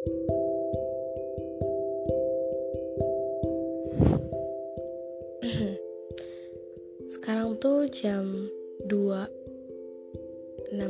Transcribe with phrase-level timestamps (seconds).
[7.12, 8.48] Sekarang tuh jam
[8.88, 10.80] 2 16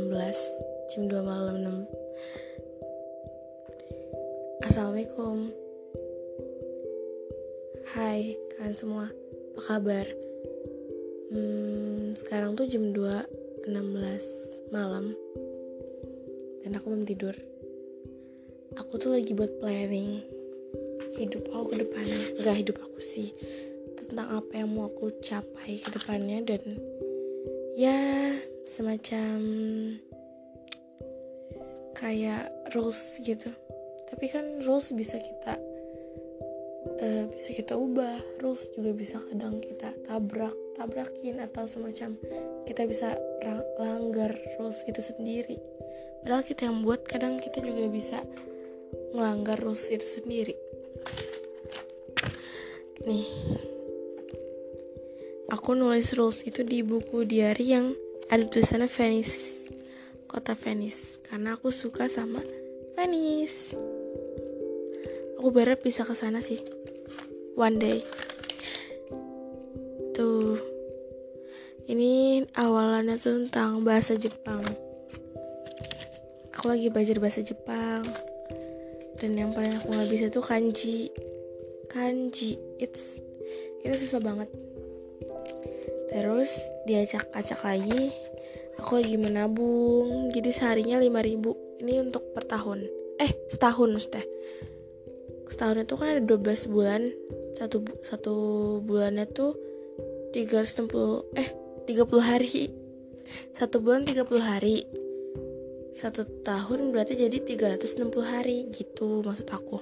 [0.95, 1.91] Jam 2 malam 6
[4.71, 5.51] Assalamualaikum.
[7.91, 9.11] Hai kalian semua.
[9.59, 10.07] Apa kabar?
[11.35, 15.19] Hmm, sekarang tuh jam 2 16 malam.
[16.63, 17.50] Dan aku belum tidur
[18.79, 20.23] Aku tuh lagi buat planning
[21.19, 22.19] Hidup aku ke depannya.
[22.39, 23.35] Gak hidup aku sih
[23.99, 26.63] tentang apa yang mau aku capai ke depannya dan
[27.75, 27.99] ya
[28.63, 29.39] semacam
[31.99, 33.51] kayak rules gitu.
[34.07, 35.59] Tapi kan rules bisa kita
[37.03, 42.15] uh, bisa kita ubah rules juga bisa kadang kita tabrak tabrakin atau semacam
[42.67, 43.19] kita bisa
[43.79, 45.59] langgar rules itu sendiri.
[46.21, 48.19] Padahal kita yang buat kadang kita juga bisa
[49.13, 50.55] melanggar rules itu sendiri.
[53.07, 53.29] Nih.
[55.51, 57.87] Aku nulis rules itu di buku diary yang
[58.31, 59.67] ada tulisannya Venice
[60.31, 61.19] kota Venice.
[61.27, 62.39] Karena aku suka sama
[62.95, 63.75] Venice.
[65.43, 66.63] Aku berharap bisa ke sana sih.
[67.59, 67.99] One day.
[70.15, 70.55] Tuh.
[71.91, 74.63] Ini awalannya tuh tentang bahasa Jepang.
[76.55, 78.07] Aku lagi belajar bahasa Jepang
[79.21, 81.13] dan yang paling aku nggak bisa tuh kanji.
[81.93, 83.21] Kanji it's
[83.85, 84.49] itu susah banget.
[86.09, 86.51] Terus
[86.89, 88.11] diacak-acak lagi
[88.81, 90.33] aku lagi menabung.
[90.33, 92.89] Jadi seharinya 5000 ini untuk per tahun.
[93.21, 94.25] Eh setahun maksudnya.
[95.47, 97.13] Setahun itu kan ada 12 bulan.
[97.53, 98.35] Satu satu
[98.81, 99.53] bulannya tuh
[100.33, 101.49] 360 eh
[101.85, 102.73] 30 hari.
[103.53, 104.89] Satu bulan 30 hari
[105.91, 109.79] satu tahun berarti jadi 360 hari gitu maksud aku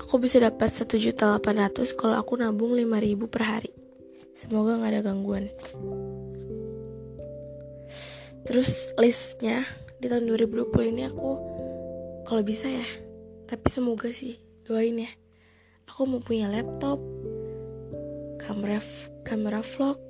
[0.00, 1.20] aku bisa dapat 1.800
[1.98, 3.72] kalau aku nabung 5000 per hari
[4.34, 5.46] Semoga gak ada gangguan.
[8.42, 9.62] Terus listnya
[10.02, 11.30] di tahun 2020 ini aku
[12.26, 12.84] kalau bisa ya,
[13.46, 15.12] tapi semoga sih doain ya.
[15.86, 16.98] Aku mau punya laptop,
[18.42, 18.82] kamera
[19.22, 20.02] kamera vlog,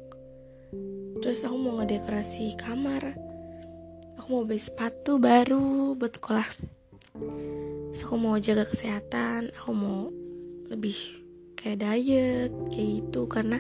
[1.21, 3.13] terus aku mau ngedekorasi kamar,
[4.19, 6.49] aku mau beli sepatu baru buat sekolah.
[7.95, 10.11] Terus aku mau jaga kesehatan, aku mau
[10.71, 10.97] lebih
[11.55, 13.31] kayak diet kayak gitu.
[13.31, 13.59] Karena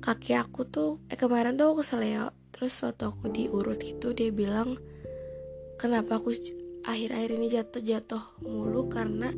[0.00, 4.80] kaki aku tuh eh kemarin tuh aku keseleo terus waktu aku diurut gitu dia bilang
[5.78, 6.34] kenapa aku
[6.82, 8.88] akhir-akhir ini jatuh-jatuh mulu?
[8.88, 9.30] Karena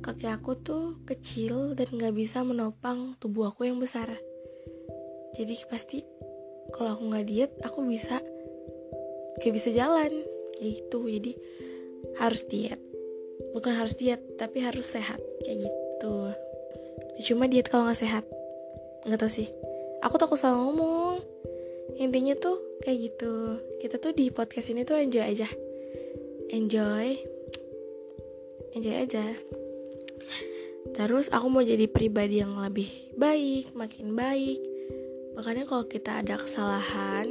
[0.00, 4.08] kaki aku tuh kecil dan nggak bisa menopang tubuh aku yang besar.
[5.34, 6.00] Jadi pasti
[6.72, 8.22] kalau aku nggak diet aku bisa
[9.40, 10.12] kayak bisa jalan
[10.58, 10.98] kayak gitu.
[11.06, 11.32] Jadi
[12.16, 12.80] harus diet.
[13.52, 16.16] Bukan harus diet tapi harus sehat kayak gitu.
[17.32, 18.24] Cuma diet kalau nggak sehat
[19.06, 19.48] nggak tau sih.
[20.04, 21.20] Aku takut salah ngomong.
[21.96, 23.62] Intinya tuh kayak gitu.
[23.80, 25.48] Kita tuh di podcast ini tuh enjoy aja.
[26.52, 27.16] Enjoy.
[28.76, 29.24] Enjoy aja.
[30.96, 34.60] Terus aku mau jadi pribadi yang lebih baik makin baik.
[35.36, 37.28] Makanya kalau kita ada kesalahan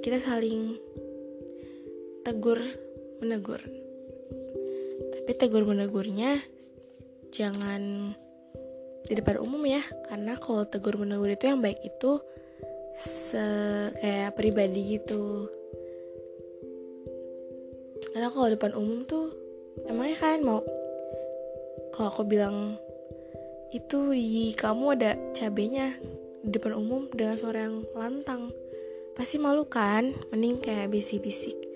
[0.00, 0.80] kita saling
[2.20, 2.60] tegur
[3.20, 3.60] menegur.
[5.12, 6.40] Tapi tegur menegurnya
[7.32, 8.12] jangan
[9.08, 9.80] di depan umum ya
[10.12, 12.20] karena kalau tegur menegur itu yang baik itu
[12.92, 13.40] se
[13.96, 15.48] kayak pribadi gitu.
[18.10, 19.32] Karena kalau depan umum tuh
[19.88, 20.60] emangnya kalian mau?
[21.96, 22.76] Kalau aku bilang
[23.70, 25.94] itu di kamu ada cabenya
[26.42, 28.50] di depan umum dengan suara yang lantang.
[29.14, 30.10] Pasti malu kan?
[30.32, 31.69] Mending kayak bisik-bisik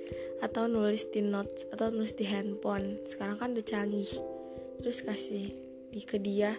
[0.45, 3.01] atau nulis di notes atau nulis di handphone.
[3.09, 4.13] Sekarang kan udah canggih.
[4.85, 5.49] Terus kasih
[5.89, 6.53] di ke dia.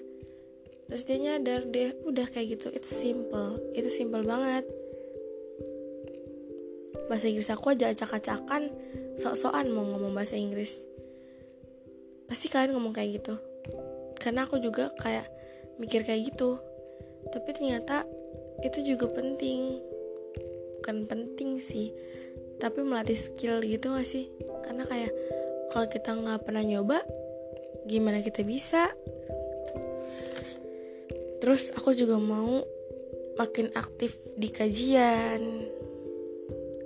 [0.89, 3.61] Terus dia nyadar deh udah kayak gitu it's simple.
[3.77, 4.65] Itu simple banget.
[7.05, 8.73] Bahasa Inggris aku aja acak-acakan
[9.21, 10.89] sok-sokan mau ngomong bahasa Inggris.
[12.25, 13.37] Pasti kalian ngomong kayak gitu.
[14.17, 15.29] Karena aku juga kayak
[15.77, 16.57] mikir kayak gitu.
[17.29, 18.09] Tapi ternyata
[18.65, 19.77] itu juga penting.
[20.81, 21.93] Bukan penting sih
[22.65, 24.25] tapi melatih skill gitu gak sih?
[24.65, 25.13] Karena kayak
[25.69, 26.97] kalau kita nggak pernah nyoba
[27.85, 28.89] gimana kita bisa?
[31.37, 32.65] Terus aku juga mau
[33.37, 35.69] makin aktif di kajian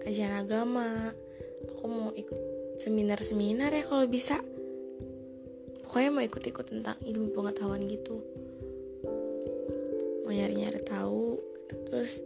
[0.04, 1.16] kajian agama.
[1.72, 2.42] Aku mau ikut
[2.84, 4.44] seminar-seminar ya kalau bisa.
[5.88, 8.20] Pokoknya mau ikut-ikut tentang ilmu pengetahuan gitu.
[10.28, 11.40] Mau nyari-nyari tahu
[11.88, 12.20] terus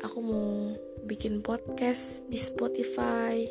[0.00, 0.72] aku mau
[1.04, 3.44] bikin podcast di Spotify.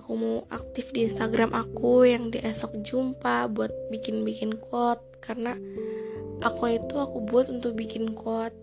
[0.00, 5.04] Aku mau aktif di Instagram aku yang di esok jumpa buat bikin-bikin quote.
[5.20, 5.52] Karena
[6.40, 8.56] akun itu aku buat untuk bikin quote.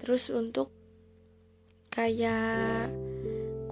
[0.00, 0.68] Terus untuk
[1.88, 2.92] kayak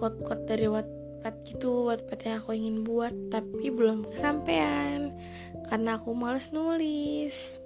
[0.00, 5.12] quote-quote dari Wattpad gitu Wattpad yang aku ingin buat tapi belum kesampaian.
[5.69, 7.60] Karena aku males nulis.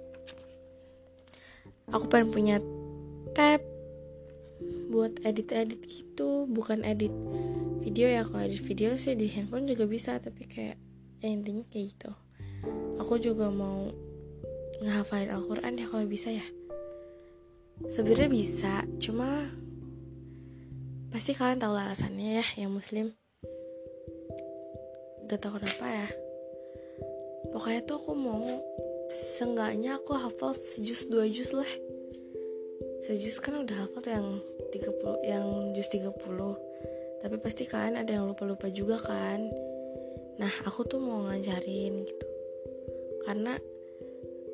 [1.91, 2.57] Aku pengen punya
[3.35, 3.72] tab
[4.93, 6.45] buat edit-edit gitu.
[6.45, 7.09] Bukan edit
[7.81, 10.77] video ya kalau edit video sih di handphone juga bisa tapi kayak
[11.17, 12.11] ya intinya kayak gitu.
[13.01, 13.89] Aku juga mau
[14.85, 16.45] ngehafalin Al-Quran ya kalau bisa ya.
[17.89, 19.49] Sebenarnya bisa cuma
[21.09, 23.17] pasti kalian tahu alasannya ya yang muslim.
[25.25, 26.07] Gak tau kenapa ya.
[27.49, 28.45] Pokoknya tuh aku mau
[29.09, 31.69] seenggaknya aku hafal sejus dua jus lah
[33.03, 34.27] sejus kan udah hafal tuh yang
[34.71, 35.45] 30 yang
[35.75, 36.15] jus 30
[37.23, 39.47] tapi pasti kalian ada yang lupa-lupa juga kan.
[40.35, 42.27] Nah aku tuh mau ngajarin gitu.
[43.23, 43.55] Karena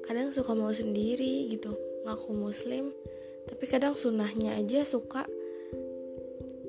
[0.06, 1.74] kadang suka mau sendiri gitu
[2.06, 2.94] ngaku muslim.
[3.50, 5.26] Tapi kadang sunnahnya aja suka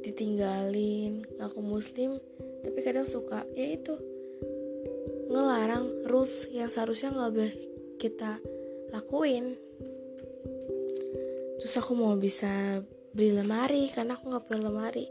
[0.01, 2.17] ditinggalin ngaku muslim.
[2.65, 3.93] Tapi kadang suka ya itu
[5.29, 7.55] ngelarang rules yang seharusnya nggak boleh
[8.01, 8.41] kita
[8.89, 9.53] lakuin
[11.61, 12.81] terus aku mau bisa
[13.13, 15.07] beli lemari karena aku nggak punya lemari.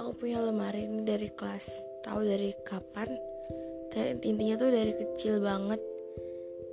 [0.00, 1.66] Aku punya lemari ini dari kelas
[2.06, 3.10] tahu dari kapan.
[4.24, 5.82] Intinya tuh dari kecil banget.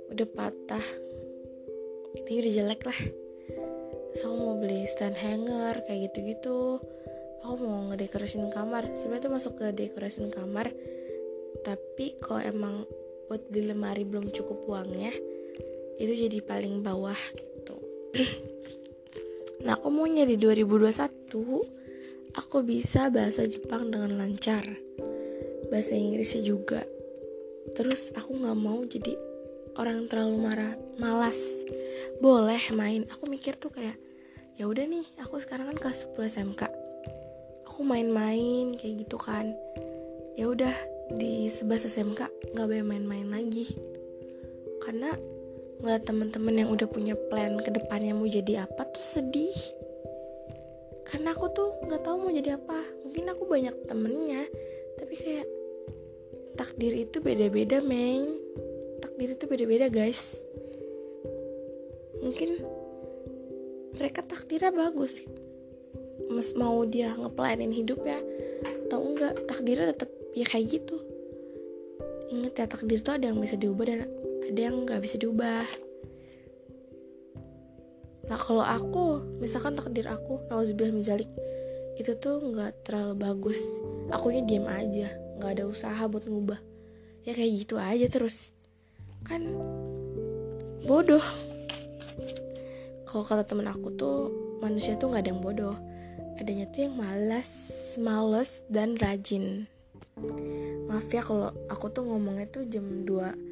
[0.08, 0.86] Udah patah.
[2.24, 3.00] Ini udah jelek lah.
[4.14, 6.80] Terus aku mau beli stand hanger kayak gitu-gitu.
[7.44, 8.88] Aku mau ngedekorasin kamar.
[8.96, 10.72] Sebenarnya tuh masuk ke dekorasi kamar.
[11.60, 12.88] Tapi kalau emang
[13.28, 15.12] buat beli lemari belum cukup uangnya
[16.00, 17.76] itu jadi paling bawah gitu
[19.64, 24.62] nah aku maunya di 2021 aku bisa bahasa Jepang dengan lancar.
[25.68, 26.82] Bahasa Inggrisnya juga.
[27.76, 29.12] Terus aku nggak mau jadi
[29.76, 31.38] orang terlalu marah malas.
[32.22, 33.04] Boleh main.
[33.12, 33.98] Aku mikir tuh kayak
[34.56, 36.88] ya udah nih aku sekarang kan kelas 10 SMK
[37.78, 39.54] aku main-main kayak gitu kan.
[40.34, 40.74] Ya udah
[41.14, 43.70] di sebelah SMK nggak boleh main-main lagi.
[44.82, 45.14] Karena
[45.78, 49.54] ngeliat temen-temen yang udah punya plan ke depannya mau jadi apa tuh sedih.
[51.06, 52.78] Karena aku tuh nggak tahu mau jadi apa.
[53.06, 54.42] Mungkin aku banyak temennya
[54.98, 55.46] tapi kayak
[56.58, 58.34] takdir itu beda-beda main
[58.98, 60.34] takdir itu beda-beda guys.
[62.18, 62.62] Mungkin
[63.94, 65.26] mereka takdirnya bagus.
[66.28, 68.18] Mas mau dia ngeplanin hidup ya
[68.86, 70.96] atau enggak takdirnya tetap ya kayak gitu.
[72.30, 74.06] Inget ya takdir itu ada yang bisa diubah dan
[74.48, 75.68] ada yang nggak bisa diubah.
[78.28, 81.28] Nah kalau aku misalkan takdir aku nauzubillah mizalik
[82.00, 83.60] itu tuh nggak terlalu bagus.
[84.08, 86.60] Akunya diam aja nggak ada usaha buat ngubah.
[87.28, 88.56] Ya kayak gitu aja terus.
[89.28, 89.52] Kan
[90.88, 91.24] bodoh.
[93.08, 94.32] Kalau kata temen aku tuh
[94.64, 95.76] manusia tuh nggak ada yang bodoh.
[96.40, 97.50] Adanya tuh yang malas
[98.00, 99.68] males dan rajin.
[100.88, 103.47] Maaf ya kalau aku tuh ngomongnya tuh jam 2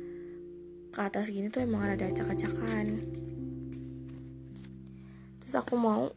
[0.97, 3.05] ke atas gini tuh emang ada acak-acakan.
[5.45, 6.09] Terus aku mau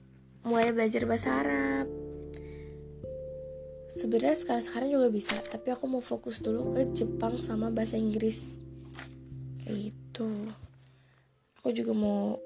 [0.48, 1.92] mulai belajar bahasa Arab.
[3.92, 8.56] Sebenarnya sekarang sekarang juga bisa tapi aku mau fokus dulu ke Jepang sama bahasa Inggris.
[9.60, 10.48] Kayak gitu.
[11.60, 12.40] Aku juga mau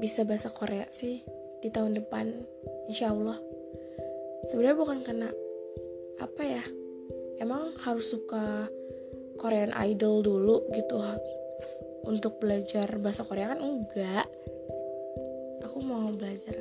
[0.00, 1.20] bisa bahasa Korea sih
[1.60, 2.32] di tahun depan
[2.88, 3.36] insya Allah.
[4.48, 5.28] Sebenarnya bukan karena
[6.16, 6.64] apa ya
[7.44, 8.72] emang harus suka
[9.36, 10.96] Korean Idol dulu gitu
[12.04, 14.26] untuk belajar bahasa Korea kan enggak.
[15.64, 16.54] Aku mau belajar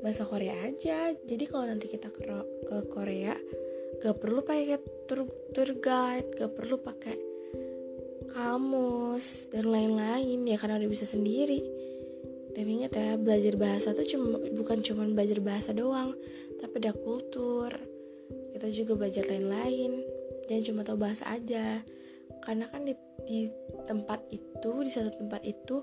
[0.00, 1.10] bahasa Korea aja.
[1.12, 2.22] Jadi kalau nanti kita ke,
[2.62, 3.34] ke Korea
[3.98, 4.78] gak perlu pakai
[5.10, 7.16] tour, tour guide gak perlu pakai
[8.30, 10.46] kamus dan lain-lain.
[10.46, 11.60] Ya karena udah bisa sendiri.
[12.56, 16.16] Dan ingat ya belajar bahasa tuh cuma bukan cuma belajar bahasa doang
[16.56, 17.68] tapi ada kultur.
[18.56, 20.00] Kita juga belajar lain-lain.
[20.48, 21.84] Jangan cuma tahu bahasa aja
[22.42, 22.94] karena kan di,
[23.26, 23.48] di
[23.86, 25.82] tempat itu di satu tempat itu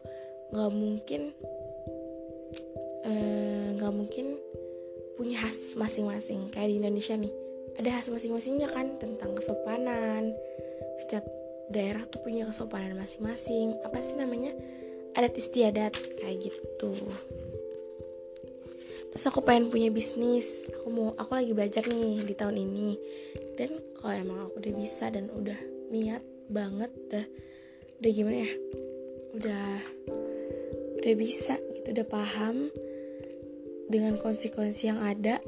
[0.54, 1.22] nggak mungkin
[3.04, 4.26] eh, nggak eh, mungkin
[5.18, 6.50] punya khas masing-masing.
[6.50, 7.34] Kayak di Indonesia nih
[7.80, 10.34] ada khas masing-masingnya kan tentang kesopanan.
[11.02, 11.26] Setiap
[11.74, 13.74] daerah tuh punya kesopanan masing-masing.
[13.82, 14.54] Apa sih namanya?
[15.14, 16.94] Adat istiadat kayak gitu.
[19.14, 20.70] Terus aku pengen punya bisnis.
[20.74, 22.98] Aku mau aku lagi belajar nih di tahun ini.
[23.54, 25.58] Dan kalau emang aku udah bisa dan udah
[25.94, 27.26] niat banget dah.
[27.98, 28.52] Udah gimana ya?
[29.34, 29.70] Udah
[31.02, 32.72] udah bisa gitu udah paham
[33.92, 35.44] dengan konsekuensi yang ada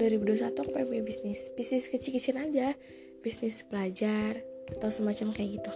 [0.00, 1.52] 2021 aku pengen punya bisnis.
[1.52, 2.72] Bisnis kecil-kecil aja.
[3.20, 4.40] Bisnis pelajar
[4.80, 5.72] atau semacam kayak gitu.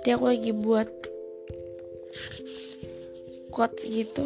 [0.00, 0.88] Dia aku lagi buat
[3.52, 4.24] quotes gitu.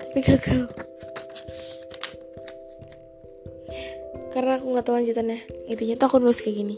[0.00, 0.85] Tapi gagal
[4.36, 5.40] karena aku nggak tahu lanjutannya.
[5.72, 6.76] Intinya tuh aku nulis kayak gini.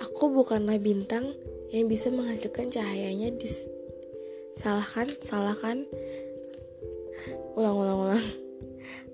[0.00, 1.36] Aku bukanlah bintang
[1.68, 3.48] yang bisa menghasilkan cahayanya di
[4.56, 5.12] salahkan.
[5.20, 5.84] Salahkan
[7.52, 8.24] ulang ulang ulang.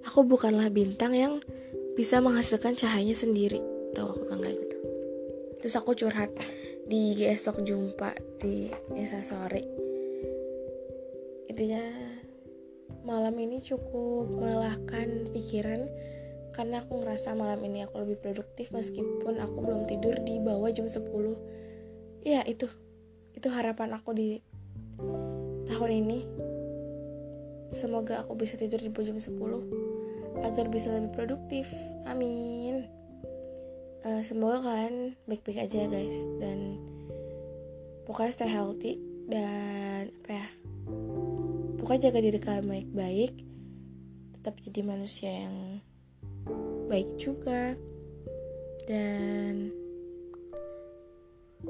[0.06, 1.42] Aku bukanlah bintang yang
[1.98, 3.58] bisa menghasilkan cahayanya sendiri.
[3.90, 4.78] Tuh aku bilang kayak gitu.
[5.58, 6.30] Terus aku curhat
[6.86, 9.88] di esok jumpa di Esa sore
[11.58, 11.82] intinya
[13.02, 15.90] malam ini cukup melelahkan pikiran
[16.58, 20.90] karena aku ngerasa malam ini aku lebih produktif meskipun aku belum tidur di bawah jam
[20.90, 21.06] 10
[22.26, 22.66] ya itu
[23.38, 24.42] itu harapan aku di
[25.70, 26.20] tahun ini.
[27.70, 31.70] Semoga aku bisa tidur di bawah jam 10 agar bisa lebih produktif.
[32.10, 32.90] Amin.
[34.02, 36.18] Uh, semoga kalian baik-baik aja guys.
[36.42, 36.82] Dan
[38.02, 38.98] pokoknya stay healthy
[39.30, 40.48] dan apa ya
[41.78, 43.32] pokoknya jaga diri kalian baik-baik.
[44.34, 45.86] Tetap jadi manusia yang
[46.88, 47.76] baik juga.
[48.88, 49.68] Dan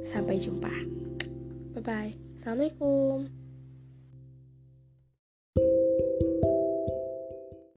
[0.07, 0.71] sampai jumpa.
[1.75, 3.48] Bye bye assalamualaikum